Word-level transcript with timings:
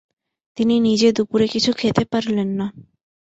তিনি 0.57 0.75
নিজে 0.79 1.07
দুপুরে 1.11 1.45
কিছু 1.47 1.71
খেতে 1.73 2.03
পারলেন 2.11 2.49
না। 2.59 2.67